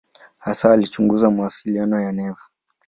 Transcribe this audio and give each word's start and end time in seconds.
Hasa 0.39 0.71
alichunguza 0.71 1.31
mawasiliano 1.31 2.01
ya 2.01 2.11
neva. 2.11 2.41